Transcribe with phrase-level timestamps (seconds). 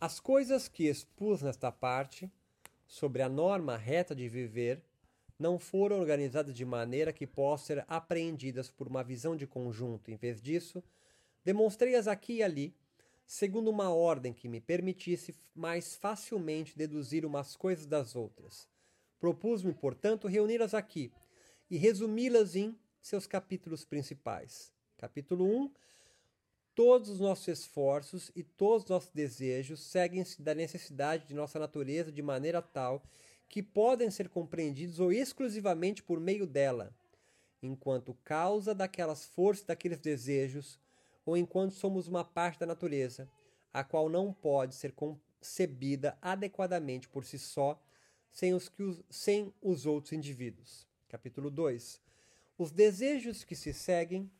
[0.00, 2.30] As coisas que expus nesta parte
[2.86, 4.80] sobre a norma reta de viver
[5.36, 10.08] não foram organizadas de maneira que possam ser apreendidas por uma visão de conjunto.
[10.08, 10.84] Em vez disso,
[11.44, 12.76] demonstrei-as aqui e ali,
[13.26, 18.68] segundo uma ordem que me permitisse mais facilmente deduzir umas coisas das outras.
[19.18, 21.12] Propus-me, portanto, reuni-las aqui
[21.68, 24.72] e resumi-las em seus capítulos principais.
[24.96, 25.72] Capítulo 1
[26.78, 32.12] Todos os nossos esforços e todos os nossos desejos seguem-se da necessidade de nossa natureza
[32.12, 33.02] de maneira tal
[33.48, 36.94] que podem ser compreendidos ou exclusivamente por meio dela,
[37.60, 40.78] enquanto causa daquelas forças, daqueles desejos,
[41.26, 43.28] ou enquanto somos uma parte da natureza,
[43.74, 47.82] a qual não pode ser concebida adequadamente por si só,
[48.30, 50.86] sem os, que os, sem os outros indivíduos.
[51.08, 52.00] Capítulo 2.
[52.56, 54.30] Os desejos que se seguem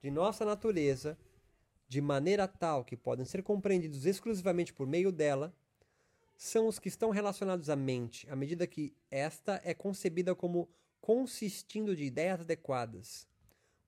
[0.00, 1.18] de nossa natureza
[1.90, 5.52] de maneira tal que podem ser compreendidos exclusivamente por meio dela,
[6.36, 10.68] são os que estão relacionados à mente, à medida que esta é concebida como
[11.00, 13.26] consistindo de ideias adequadas.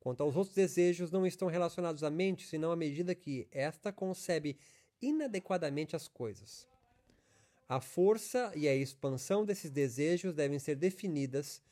[0.01, 4.59] Quanto aos outros desejos, não estão relacionados à mente, senão à medida que esta concebe
[5.01, 6.67] inadequadamente as coisas.
[7.69, 11.63] A força e a expansão desses desejos devem ser definidas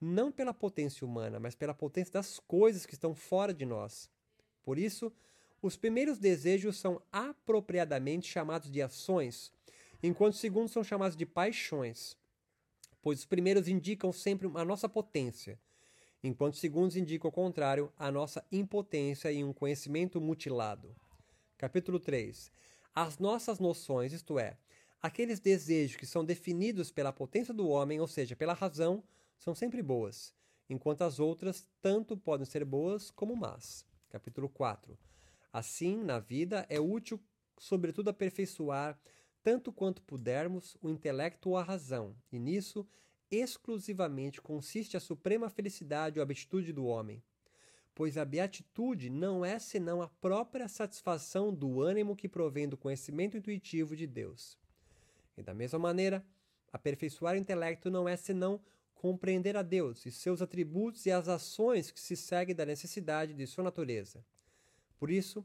[0.00, 4.08] não pela potência humana, mas pela potência das coisas que estão fora de nós.
[4.62, 5.12] Por isso,
[5.62, 9.52] os primeiros desejos são apropriadamente chamados de ações,
[10.02, 12.16] enquanto os segundos são chamados de paixões,
[13.02, 15.58] pois os primeiros indicam sempre a nossa potência,
[16.22, 20.94] enquanto os segundos indicam o contrário, a nossa impotência e um conhecimento mutilado.
[21.58, 22.50] Capítulo 3.
[22.94, 24.56] As nossas noções, isto é,
[25.02, 29.02] aqueles desejos que são definidos pela potência do homem, ou seja, pela razão,
[29.38, 30.34] são sempre boas,
[30.68, 33.84] enquanto as outras tanto podem ser boas como más.
[34.08, 34.98] Capítulo 4.
[35.52, 37.20] Assim, na vida, é útil,
[37.58, 38.98] sobretudo, aperfeiçoar,
[39.42, 42.86] tanto quanto pudermos, o intelecto ou a razão, e nisso
[43.30, 47.22] exclusivamente consiste a suprema felicidade ou beatitude do homem.
[47.94, 53.36] Pois a beatitude não é senão a própria satisfação do ânimo que provém do conhecimento
[53.36, 54.58] intuitivo de Deus.
[55.36, 56.24] E da mesma maneira,
[56.72, 58.60] aperfeiçoar o intelecto não é senão
[58.94, 63.46] compreender a Deus e seus atributos e as ações que se seguem da necessidade de
[63.46, 64.24] sua natureza.
[65.00, 65.42] Por isso,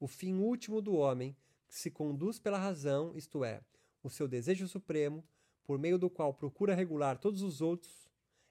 [0.00, 1.36] o fim último do homem,
[1.68, 3.60] que se conduz pela razão, isto é,
[4.02, 5.24] o seu desejo supremo,
[5.62, 8.10] por meio do qual procura regular todos os outros,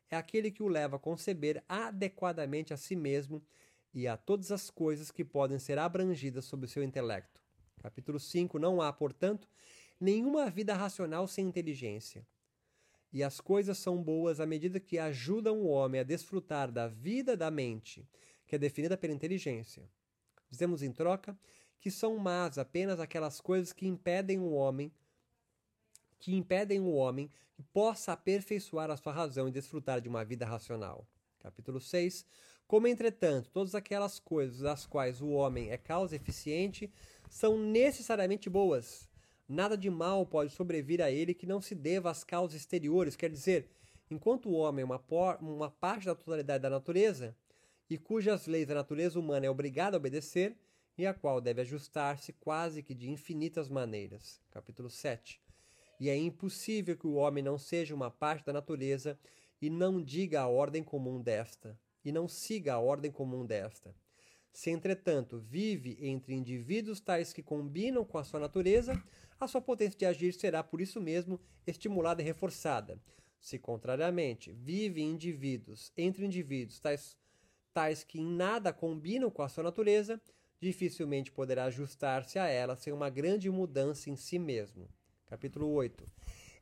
[0.09, 3.43] é aquele que o leva a conceber adequadamente a si mesmo
[3.93, 7.43] e a todas as coisas que podem ser abrangidas sob o seu intelecto.
[7.81, 9.49] Capítulo 5 Não há, portanto,
[9.99, 12.25] nenhuma vida racional sem inteligência.
[13.11, 17.35] E as coisas são boas à medida que ajudam o homem a desfrutar da vida
[17.35, 18.07] da mente,
[18.47, 19.83] que é definida pela inteligência.
[20.55, 21.38] Dizemos em troca
[21.81, 24.89] que são más apenas aquelas coisas que impedem o homem
[26.17, 30.45] que impedem o homem que possa aperfeiçoar a sua razão e desfrutar de uma vida
[30.45, 31.05] racional.
[31.39, 32.25] Capítulo 6.
[32.66, 36.89] Como, entretanto, todas aquelas coisas das quais o homem é causa eficiente
[37.29, 39.09] são necessariamente boas.
[39.47, 43.29] Nada de mal pode sobrevir a ele que não se deva às causas exteriores, quer
[43.29, 43.69] dizer,
[44.09, 45.03] enquanto o homem é uma,
[45.41, 47.35] uma parte da totalidade da natureza,
[47.90, 50.57] e cujas leis a natureza humana é obrigada a obedecer
[50.97, 54.41] e a qual deve ajustar-se quase que de infinitas maneiras.
[54.50, 55.41] Capítulo 7.
[56.00, 59.19] E é impossível que o homem não seja uma parte da natureza
[59.62, 63.96] e não diga a ordem comum desta, e não siga a ordem comum desta.
[64.52, 69.02] Se, entretanto, vive entre indivíduos tais que combinam com a sua natureza,
[69.40, 72.97] a sua potência de agir será, por isso mesmo, estimulada e reforçada.
[73.40, 77.17] Se, contrariamente, vive indivíduos, entre indivíduos tais
[77.75, 80.19] tais que em nada combinam com a sua natureza,
[80.61, 84.87] dificilmente poderá ajustar-se a ela sem uma grande mudança em si mesmo.
[85.25, 86.05] Capítulo 8.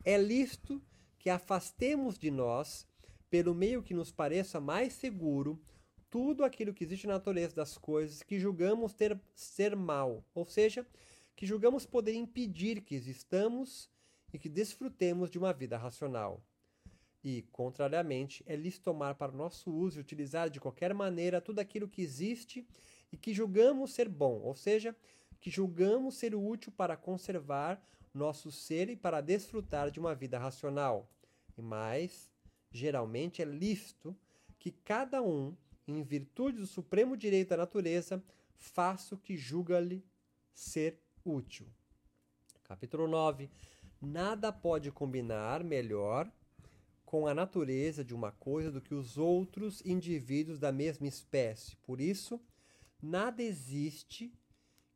[0.04, 0.82] É lícito
[1.20, 2.88] que afastemos de nós,
[3.30, 5.62] pelo meio que nos pareça mais seguro,
[6.10, 10.84] tudo aquilo que existe na natureza das coisas que julgamos ter ser mal, ou seja,
[11.36, 13.88] que julgamos poder impedir que existamos
[14.34, 16.44] e que desfrutemos de uma vida racional.
[17.24, 21.88] E, contrariamente, é lhes tomar para nosso uso e utilizar de qualquer maneira tudo aquilo
[21.88, 22.68] que existe
[23.12, 24.96] e que julgamos ser bom, ou seja,
[25.40, 27.82] que julgamos ser útil para conservar
[28.14, 31.10] nosso ser e para desfrutar de uma vida racional.
[31.58, 32.30] E mais,
[32.72, 34.16] geralmente é lícito
[34.60, 35.56] que cada um,
[35.88, 38.24] em virtude do supremo direito da natureza,
[38.56, 40.04] faça o que julga-lhe
[40.54, 41.68] ser útil.
[42.64, 43.50] Capítulo 9.
[44.02, 46.32] Nada pode combinar melhor
[47.14, 51.76] com a natureza de uma coisa do que os outros indivíduos da mesma espécie.
[51.84, 52.42] Por isso,
[53.00, 54.34] nada existe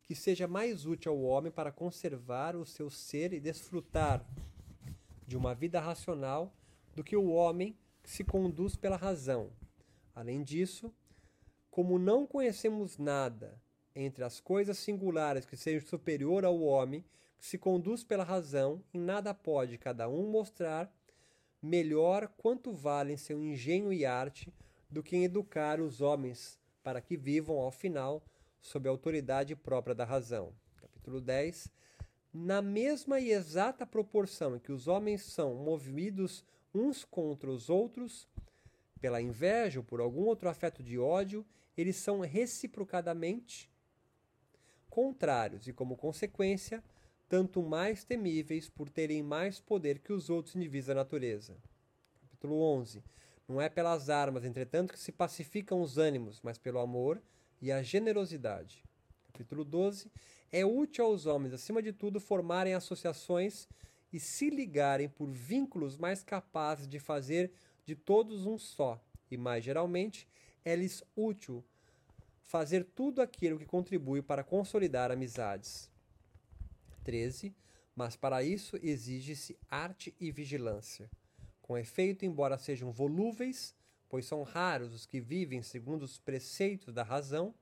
[0.01, 4.27] que seja mais útil ao homem para conservar o seu ser e desfrutar
[5.27, 6.51] de uma vida racional
[6.95, 9.51] do que o homem que se conduz pela razão.
[10.15, 10.91] Além disso,
[11.69, 13.61] como não conhecemos nada
[13.95, 17.05] entre as coisas singulares que seja superior ao homem
[17.37, 20.91] que se conduz pela razão, em nada pode cada um mostrar
[21.61, 24.53] melhor quanto valem seu engenho e arte
[24.89, 28.23] do que em educar os homens para que vivam ao final
[28.61, 30.53] sob a autoridade própria da razão.
[30.77, 31.69] Capítulo 10.
[32.33, 38.27] Na mesma e exata proporção em que os homens são movidos uns contra os outros,
[38.99, 41.45] pela inveja ou por algum outro afeto de ódio,
[41.75, 43.69] eles são reciprocadamente
[44.89, 46.83] contrários e, como consequência,
[47.27, 51.57] tanto mais temíveis por terem mais poder que os outros indivíduos da natureza.
[52.21, 53.03] Capítulo 11.
[53.47, 57.21] Não é pelas armas, entretanto, que se pacificam os ânimos, mas pelo amor
[57.61, 58.83] e a generosidade.
[59.31, 60.11] Capítulo 12.
[60.51, 63.67] É útil aos homens, acima de tudo, formarem associações
[64.11, 67.51] e se ligarem por vínculos mais capazes de fazer
[67.85, 70.27] de todos um só, e mais geralmente,
[70.63, 71.63] é-lhes útil
[72.43, 75.89] fazer tudo aquilo que contribui para consolidar amizades.
[77.07, 77.55] 13.
[77.95, 81.09] Mas para isso exige-se arte e vigilância.
[81.61, 83.73] Com efeito, embora sejam volúveis,
[84.09, 87.55] pois são raros os que vivem segundo os preceitos da razão,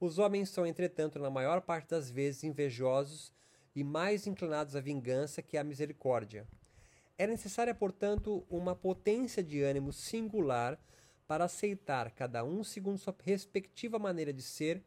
[0.00, 3.32] os homens são, entretanto, na maior parte das vezes invejosos
[3.74, 6.46] e mais inclinados à vingança que à misericórdia.
[7.18, 10.78] É necessária, portanto, uma potência de ânimo singular
[11.26, 14.82] para aceitar cada um segundo sua respectiva maneira de ser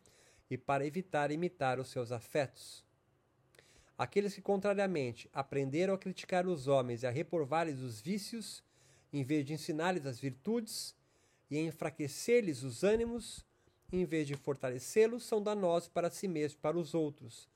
[0.50, 2.87] e para evitar imitar os seus afetos.
[3.98, 8.64] Aqueles que, contrariamente, aprenderam a criticar os homens e a reprovar-lhes os vícios,
[9.12, 10.96] em vez de ensinar-lhes as virtudes
[11.50, 13.44] e enfraquecer-lhes os ânimos,
[13.92, 17.50] em vez de fortalecê-los, são danosos para si mesmos e para os outros.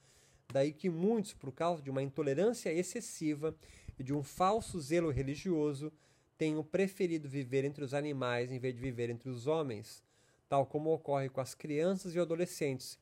[0.51, 3.55] Daí que muitos, por causa de uma intolerância excessiva
[3.99, 5.91] e de um falso zelo religioso,
[6.37, 10.03] tenham preferido viver entre os animais em vez de viver entre os homens,
[10.49, 12.97] tal como ocorre com as crianças e adolescentes,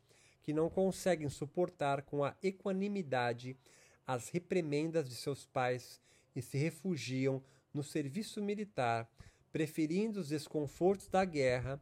[0.50, 3.56] que não conseguem suportar com a equanimidade
[4.07, 6.01] as reprimendas de seus pais
[6.36, 9.07] e se refugiam no serviço militar,
[9.51, 11.80] preferindo os desconfortos da guerra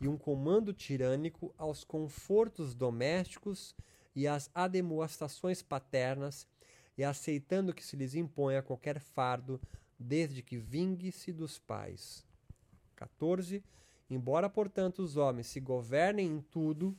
[0.00, 3.76] e um comando tirânico aos confortos domésticos
[4.14, 6.48] e às ademoastações paternas,
[6.96, 9.60] e aceitando que se lhes imponha qualquer fardo,
[9.98, 12.24] desde que vingue-se dos pais.
[12.94, 13.62] 14.
[14.08, 16.96] Embora, portanto, os homens se governem em tudo,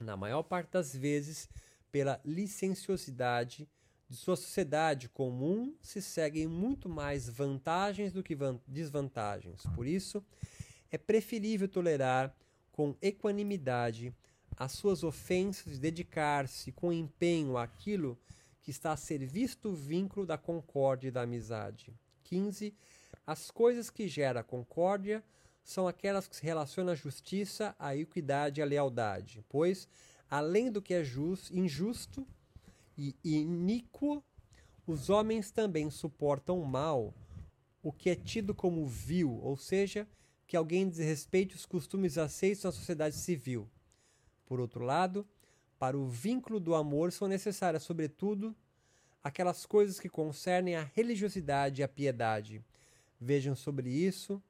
[0.00, 1.48] na maior parte das vezes,
[1.92, 3.68] pela licenciosidade
[4.08, 8.36] de sua sociedade comum, se seguem muito mais vantagens do que
[8.66, 9.62] desvantagens.
[9.74, 10.24] Por isso,
[10.90, 12.34] é preferível tolerar
[12.72, 14.12] com equanimidade
[14.56, 18.18] as suas ofensas e dedicar-se com empenho àquilo
[18.62, 21.94] que está a serviço do vínculo da concórdia e da amizade.
[22.24, 22.74] 15.
[23.26, 25.22] As coisas que geram concórdia
[25.62, 29.88] são aquelas que se relacionam à justiça, à equidade e à lealdade, pois,
[30.28, 32.26] além do que é justo, injusto
[32.96, 34.22] e iníquo,
[34.86, 37.14] os homens também suportam mal
[37.82, 40.06] o que é tido como vil, ou seja,
[40.46, 43.68] que alguém desrespeite os costumes aceitos na sociedade civil.
[44.44, 45.26] Por outro lado,
[45.78, 48.54] para o vínculo do amor são necessárias, sobretudo,
[49.22, 52.62] aquelas coisas que concernem a religiosidade e a piedade.
[53.18, 54.42] Vejam sobre isso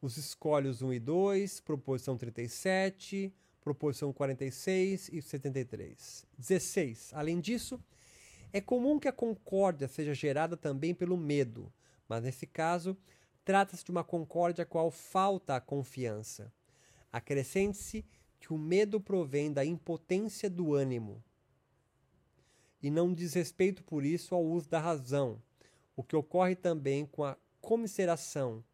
[0.00, 6.26] os escolhos 1 e 2, proposição 37, proposição 46 e 73.
[6.38, 7.10] 16.
[7.14, 7.78] Além disso,
[8.52, 11.72] é comum que a concórdia seja gerada também pelo medo,
[12.08, 12.96] mas nesse caso,
[13.44, 16.52] trata-se de uma concórdia a qual falta a confiança.
[17.12, 18.04] Acrescente-se
[18.38, 21.22] que o medo provém da impotência do ânimo,
[22.82, 25.42] e não diz respeito por isso ao uso da razão,
[25.94, 28.64] o que ocorre também com a comiseração,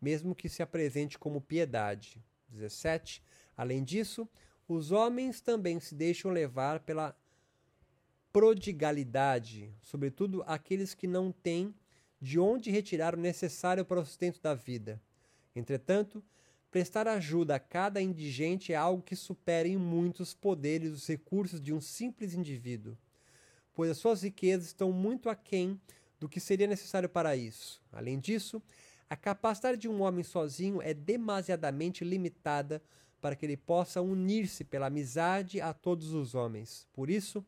[0.00, 2.22] mesmo que se apresente como piedade.
[2.48, 3.22] 17.
[3.56, 4.28] Além disso,
[4.66, 7.16] os homens também se deixam levar pela
[8.32, 11.74] prodigalidade, sobretudo aqueles que não têm
[12.20, 15.00] de onde retirar o necessário para o sustento da vida.
[15.54, 16.22] Entretanto,
[16.70, 21.72] prestar ajuda a cada indigente é algo que supera em muitos poderes os recursos de
[21.72, 22.96] um simples indivíduo
[23.80, 25.80] pois as suas riquezas estão muito aquém
[26.18, 27.82] do que seria necessário para isso.
[27.90, 28.62] Além disso,
[29.10, 32.80] a capacidade de um homem sozinho é demasiadamente limitada
[33.20, 36.86] para que ele possa unir-se pela amizade a todos os homens.
[36.92, 37.44] Por isso,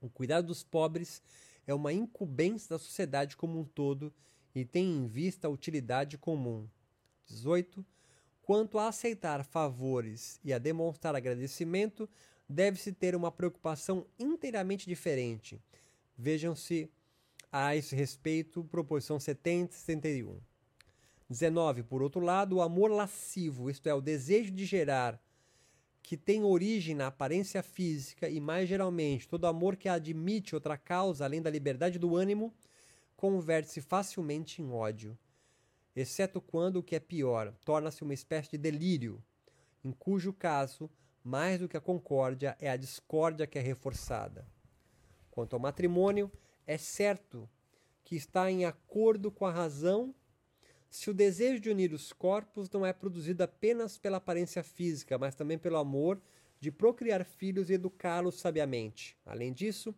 [0.00, 1.22] o cuidado dos pobres
[1.64, 4.12] é uma incumbência da sociedade como um todo
[4.52, 6.68] e tem em vista a utilidade comum.
[7.26, 7.86] 18.
[8.42, 12.10] Quanto a aceitar favores e a demonstrar agradecimento,
[12.48, 15.62] deve-se ter uma preocupação inteiramente diferente.
[16.18, 16.90] Vejam-se
[17.52, 20.49] a esse respeito proposição 70 e 71.
[21.30, 21.84] 19.
[21.84, 25.22] Por outro lado, o amor lascivo, isto é, o desejo de gerar,
[26.02, 31.24] que tem origem na aparência física e, mais geralmente, todo amor que admite outra causa
[31.24, 32.52] além da liberdade do ânimo,
[33.16, 35.16] converte-se facilmente em ódio,
[35.94, 39.22] exceto quando o que é pior torna-se uma espécie de delírio,
[39.84, 40.90] em cujo caso,
[41.22, 44.44] mais do que a concórdia, é a discórdia que é reforçada.
[45.30, 46.32] Quanto ao matrimônio,
[46.66, 47.48] é certo
[48.02, 50.14] que está em acordo com a razão
[50.90, 55.36] se o desejo de unir os corpos não é produzido apenas pela aparência física, mas
[55.36, 56.20] também pelo amor
[56.58, 59.16] de procriar filhos e educá-los sabiamente.
[59.24, 59.94] Além disso,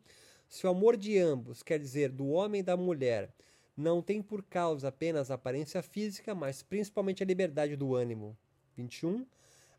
[0.47, 3.35] se o amor de ambos, quer dizer, do homem e da mulher,
[3.75, 8.37] não tem por causa apenas a aparência física, mas principalmente a liberdade do ânimo.
[8.77, 9.27] 21.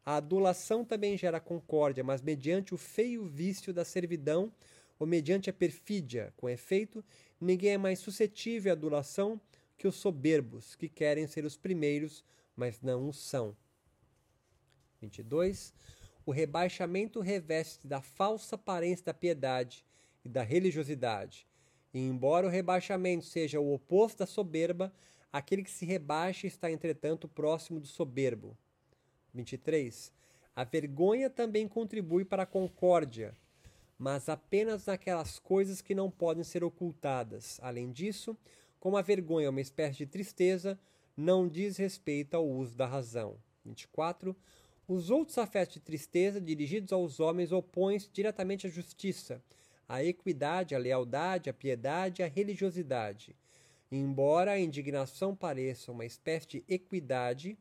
[0.03, 4.51] A adulação também gera concórdia, mas mediante o feio vício da servidão
[4.97, 6.33] ou mediante a perfídia.
[6.35, 7.05] Com efeito,
[7.39, 9.39] ninguém é mais suscetível à adulação
[9.77, 12.23] que os soberbos, que querem ser os primeiros,
[12.55, 13.55] mas não o são.
[15.01, 15.73] 22.
[16.25, 19.85] O rebaixamento reveste da falsa aparência da piedade
[20.23, 21.45] e da religiosidade.
[21.93, 24.93] E embora o rebaixamento seja o oposto da soberba,
[25.31, 28.57] aquele que se rebaixa está, entretanto, próximo do soberbo.
[29.33, 30.11] 23.
[30.55, 33.35] A vergonha também contribui para a concórdia,
[33.97, 37.59] mas apenas naquelas coisas que não podem ser ocultadas.
[37.61, 38.37] Além disso,
[38.83, 40.77] como a vergonha é uma espécie de tristeza,
[41.15, 43.37] não diz respeito ao uso da razão.
[43.63, 44.35] 24.
[44.85, 49.41] Os outros afetos de tristeza dirigidos aos homens opõem-se diretamente à justiça,
[49.87, 53.33] à equidade, à lealdade, à piedade e à religiosidade.
[53.89, 57.57] Embora a indignação pareça uma espécie de equidade,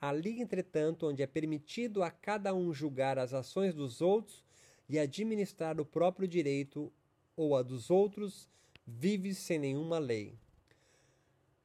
[0.00, 4.44] ali, entretanto, onde é permitido a cada um julgar as ações dos outros
[4.88, 6.92] e administrar o próprio direito
[7.36, 8.48] ou a dos outros,
[8.86, 10.38] vive sem nenhuma lei.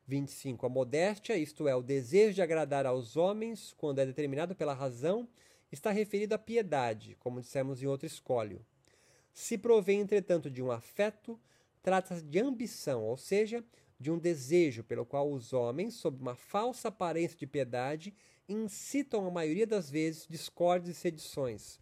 [0.08, 0.66] 25.
[0.66, 5.28] A modéstia, isto é, o desejo de agradar aos homens, quando é determinado pela razão,
[5.72, 8.66] está referido à piedade, como dissemos em outro escólio.
[9.34, 11.40] Se provém, entretanto, de um afeto,
[11.82, 13.64] trata-se de ambição, ou seja,
[14.00, 18.14] de um desejo pelo qual os homens, sob uma falsa aparência de piedade,
[18.48, 21.80] incitam a maioria das vezes discórdias e sedições.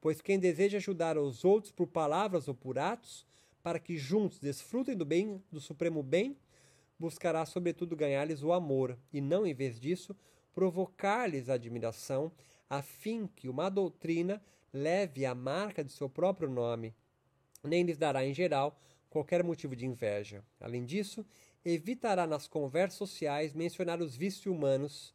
[0.00, 3.24] Pois quem deseja ajudar os outros por palavras ou por atos,
[3.62, 6.36] para que juntos desfrutem do bem, do supremo bem,
[7.02, 10.14] buscará sobretudo ganhar-lhes o amor, e não, em vez disso,
[10.54, 12.30] provocar-lhes admiração,
[12.70, 14.40] a fim que uma doutrina
[14.72, 16.94] leve a marca de seu próprio nome,
[17.64, 18.78] nem lhes dará, em geral,
[19.10, 20.44] qualquer motivo de inveja.
[20.60, 21.26] Além disso,
[21.64, 25.12] evitará nas conversas sociais mencionar os vícios humanos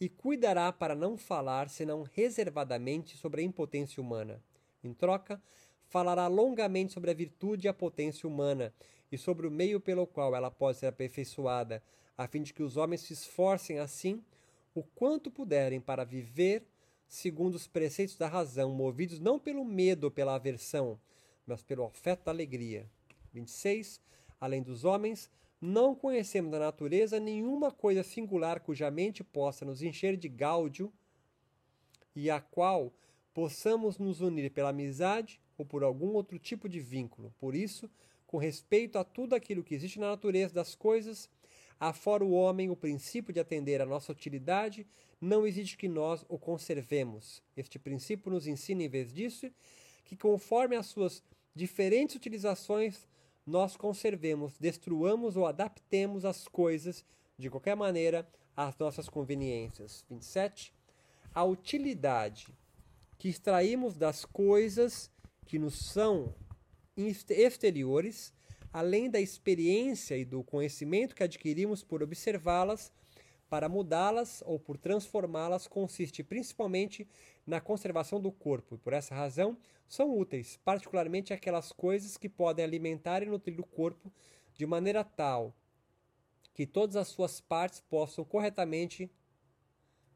[0.00, 4.42] e cuidará para não falar senão reservadamente sobre a impotência humana.
[4.82, 5.40] Em troca,
[5.86, 8.74] falará longamente sobre a virtude e a potência humana
[9.10, 11.82] e sobre o meio pelo qual ela pode ser aperfeiçoada,
[12.16, 14.22] a fim de que os homens se esforcem assim
[14.74, 16.66] o quanto puderem para viver
[17.08, 21.00] segundo os preceitos da razão, movidos não pelo medo ou pela aversão,
[21.46, 22.86] mas pelo afeto da alegria.
[23.32, 24.00] 26.
[24.40, 30.16] Além dos homens, não conhecemos da natureza nenhuma coisa singular cuja mente possa nos encher
[30.16, 30.92] de gáudio
[32.14, 32.92] e a qual
[33.32, 37.34] possamos nos unir pela amizade ou por algum outro tipo de vínculo.
[37.38, 37.90] Por isso,
[38.28, 41.30] com respeito a tudo aquilo que existe na natureza das coisas,
[41.80, 44.86] afora o homem o princípio de atender à nossa utilidade,
[45.18, 47.42] não existe que nós o conservemos.
[47.56, 49.50] Este princípio nos ensina, em vez disso,
[50.04, 51.22] que conforme as suas
[51.54, 53.08] diferentes utilizações,
[53.46, 57.04] nós conservemos, destruamos ou adaptemos as coisas,
[57.38, 60.04] de qualquer maneira, às nossas conveniências.
[60.10, 60.74] 27.
[61.34, 62.48] A utilidade
[63.16, 65.10] que extraímos das coisas
[65.46, 66.34] que nos são
[66.98, 68.32] exteriores,
[68.72, 72.92] além da experiência e do conhecimento que adquirimos por observá-las,
[73.48, 77.08] para mudá-las ou por transformá-las consiste principalmente
[77.46, 79.56] na conservação do corpo, e por essa razão
[79.88, 84.12] são úteis, particularmente aquelas coisas que podem alimentar e nutrir o corpo
[84.54, 85.54] de maneira tal
[86.52, 89.08] que todas as suas partes possam corretamente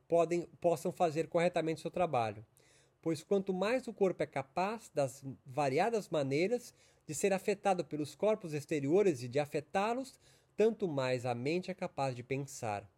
[0.08, 2.44] podem, possam fazer corretamente seu trabalho.
[3.02, 6.72] Pois quanto mais o corpo é capaz das variadas maneiras
[7.04, 10.20] de ser afetado pelos corpos exteriores e de afetá-los,
[10.56, 12.88] tanto mais a mente é capaz de pensar.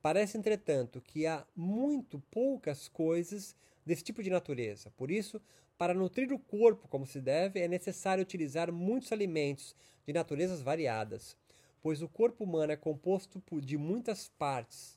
[0.00, 4.92] Parece, entretanto, que há muito poucas coisas desse tipo de natureza.
[4.96, 5.42] Por isso,
[5.76, 9.74] para nutrir o corpo como se deve, é necessário utilizar muitos alimentos
[10.06, 11.36] de naturezas variadas,
[11.82, 14.96] pois o corpo humano é composto de muitas partes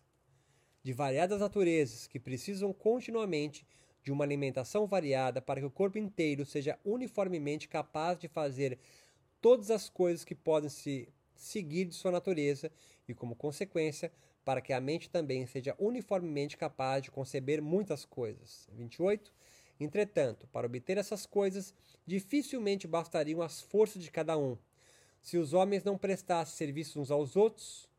[0.84, 3.66] de variadas naturezas que precisam continuamente
[4.08, 8.80] de uma alimentação variada para que o corpo inteiro seja uniformemente capaz de fazer
[9.42, 12.72] todas as coisas que podem se seguir de sua natureza
[13.06, 14.10] e, como consequência,
[14.46, 18.70] para que a mente também seja uniformemente capaz de conceber muitas coisas.
[18.72, 19.30] 28.
[19.78, 21.74] Entretanto, para obter essas coisas,
[22.06, 24.58] dificilmente bastariam as forças de cada um.
[25.22, 27.90] Se os homens não prestassem serviço uns aos outros,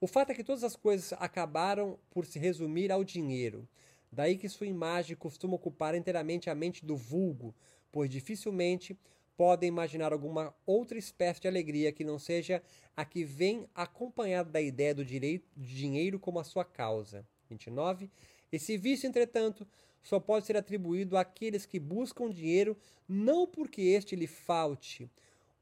[0.00, 3.68] o fato é que todas as coisas acabaram por se resumir ao dinheiro.
[4.12, 7.54] Daí que sua imagem costuma ocupar inteiramente a mente do vulgo,
[7.90, 8.96] pois dificilmente
[9.36, 12.62] podem imaginar alguma outra espécie de alegria que não seja
[12.94, 17.26] a que vem acompanhada da ideia do direito de dinheiro como a sua causa.
[17.48, 18.10] 29.
[18.52, 19.66] Esse vício, entretanto,
[20.02, 22.76] só pode ser atribuído àqueles que buscam dinheiro
[23.08, 25.10] não porque este lhe falte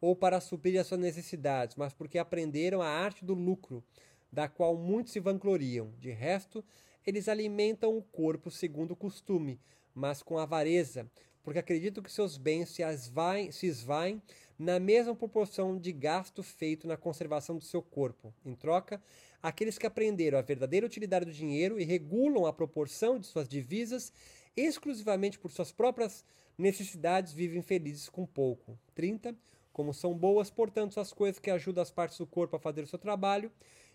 [0.01, 3.85] ou para suprir as suas necessidades, mas porque aprenderam a arte do lucro,
[4.33, 5.93] da qual muitos se vangloriam.
[5.99, 6.65] De resto,
[7.07, 9.61] eles alimentam o corpo segundo o costume,
[9.95, 11.11] mas com avareza,
[11.43, 14.23] porque acreditam que seus bens se, esvaem, se esvaem
[14.59, 18.35] na mesma proporção de gasto feito na conservação do seu corpo.
[18.45, 19.03] Em troca,
[19.43, 24.13] aqueles que aprenderam a verdadeira utilidade do dinheiro e regulam a proporção de suas divisas
[24.57, 26.25] exclusivamente por suas próprias
[26.59, 28.79] necessidades vivem felizes com pouco.
[28.95, 29.35] 30.
[29.73, 32.87] Como são boas, portanto, as coisas que ajudam as partes do corpo a fazer o
[32.87, 33.51] seu trabalho,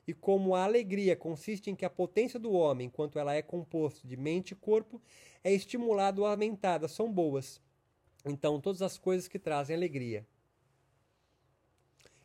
[0.08, 4.08] e como a alegria consiste em que a potência do homem, enquanto ela é composta
[4.08, 5.02] de mente e corpo,
[5.44, 7.62] é estimulada ou aumentada, são boas.
[8.26, 10.26] Então, todas as coisas que trazem alegria.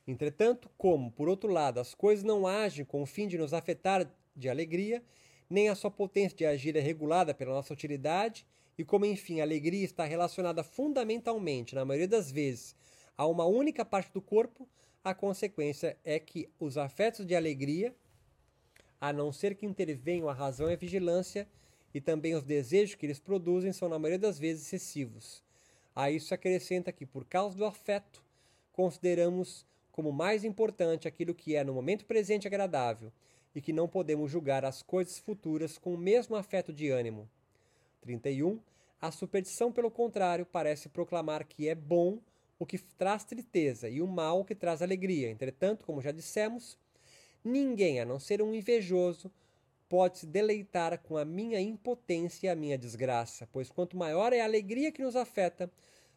[0.06, 4.10] Entretanto, como, por outro lado, as coisas não agem com o fim de nos afetar
[4.34, 5.02] de alegria,
[5.48, 8.46] nem a sua potência de agir é regulada pela nossa utilidade,
[8.78, 12.74] e como, enfim, a alegria está relacionada fundamentalmente, na maioria das vezes,
[13.16, 14.66] a uma única parte do corpo,
[15.02, 17.94] a consequência é que os afetos de alegria,
[19.00, 21.48] a não ser que intervenham a razão e a vigilância,
[21.92, 25.42] e também os desejos que eles produzem, são na maioria das vezes excessivos.
[25.94, 28.22] A isso se acrescenta que, por causa do afeto,
[28.72, 33.12] consideramos como mais importante aquilo que é no momento presente agradável
[33.54, 37.28] e que não podemos julgar as coisas futuras com o mesmo afeto de ânimo.
[38.02, 38.60] 31.
[39.00, 42.18] A superstição, pelo contrário, parece proclamar que é bom
[42.60, 45.30] o que traz tristeza e o mal o que traz alegria.
[45.30, 46.76] Entretanto, como já dissemos,
[47.42, 49.32] ninguém, a não ser um invejoso,
[49.88, 54.42] pode se deleitar com a minha impotência e a minha desgraça, pois quanto maior é
[54.42, 55.72] a alegria que nos afeta,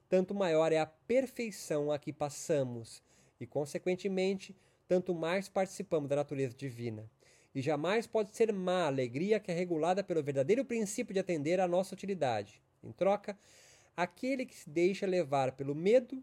[0.10, 3.02] tanto maior é a perfeição a que passamos,
[3.40, 7.10] e, consequentemente, tanto mais participamos da natureza divina.
[7.56, 11.62] E jamais pode ser má a alegria que é regulada pelo verdadeiro princípio de atender
[11.62, 12.62] à nossa utilidade.
[12.84, 13.38] Em troca,
[13.96, 16.22] aquele que se deixa levar pelo medo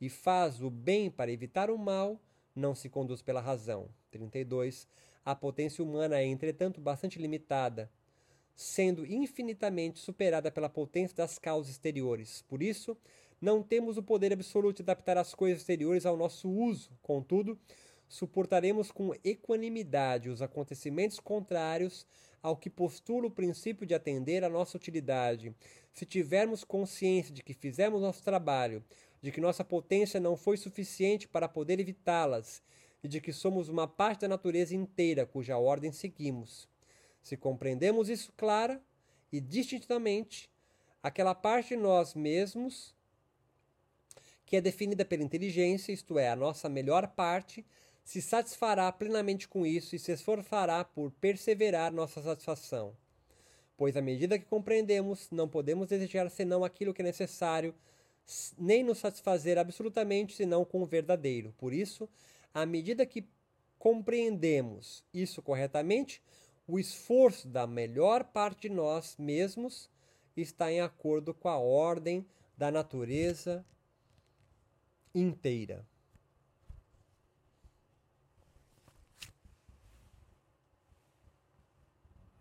[0.00, 2.20] e faz o bem para evitar o mal,
[2.54, 3.88] não se conduz pela razão.
[4.10, 4.88] 32.
[5.24, 7.90] A potência humana é, entretanto, bastante limitada,
[8.54, 12.42] sendo infinitamente superada pela potência das causas exteriores.
[12.48, 12.96] Por isso,
[13.40, 16.90] não temos o poder absoluto de adaptar as coisas exteriores ao nosso uso.
[17.02, 17.58] Contudo,
[18.08, 22.06] suportaremos com equanimidade os acontecimentos contrários
[22.42, 25.54] ao que postula o princípio de atender à nossa utilidade.
[25.92, 28.82] Se tivermos consciência de que fizemos nosso trabalho
[29.22, 32.62] de que nossa potência não foi suficiente para poder evitá-las
[33.02, 36.68] e de que somos uma parte da natureza inteira cuja ordem seguimos.
[37.22, 38.80] Se compreendemos isso clara
[39.30, 40.50] e distintamente,
[41.02, 42.94] aquela parte de nós mesmos
[44.46, 47.64] que é definida pela inteligência, isto é, a nossa melhor parte,
[48.10, 52.92] se satisfará plenamente com isso e se esforçará por perseverar nossa satisfação.
[53.76, 57.72] Pois à medida que compreendemos, não podemos desejar senão aquilo que é necessário
[58.58, 61.54] nem nos satisfazer absolutamente, senão com o verdadeiro.
[61.56, 62.08] Por isso,
[62.52, 63.28] à medida que
[63.78, 66.20] compreendemos isso corretamente,
[66.66, 69.88] o esforço da melhor parte de nós mesmos
[70.36, 72.26] está em acordo com a ordem
[72.58, 73.64] da natureza
[75.14, 75.88] inteira.